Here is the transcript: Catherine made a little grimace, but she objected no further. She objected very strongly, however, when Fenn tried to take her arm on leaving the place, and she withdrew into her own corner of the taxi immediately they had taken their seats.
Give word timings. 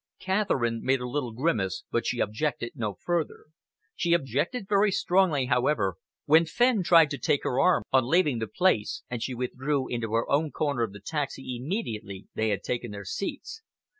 Catherine 0.17 0.81
made 0.83 0.99
a 0.99 1.07
little 1.07 1.31
grimace, 1.31 1.83
but 1.91 2.07
she 2.07 2.19
objected 2.21 2.71
no 2.73 2.95
further. 2.95 3.45
She 3.95 4.13
objected 4.15 4.67
very 4.67 4.91
strongly, 4.91 5.45
however, 5.45 5.97
when 6.25 6.47
Fenn 6.47 6.81
tried 6.81 7.11
to 7.11 7.19
take 7.19 7.43
her 7.43 7.59
arm 7.59 7.83
on 7.93 8.07
leaving 8.09 8.39
the 8.39 8.47
place, 8.47 9.03
and 9.11 9.21
she 9.21 9.35
withdrew 9.35 9.87
into 9.89 10.13
her 10.15 10.27
own 10.27 10.49
corner 10.49 10.81
of 10.81 10.93
the 10.93 11.01
taxi 11.01 11.55
immediately 11.55 12.25
they 12.33 12.49
had 12.49 12.63
taken 12.63 12.89
their 12.89 13.05
seats. 13.05 13.61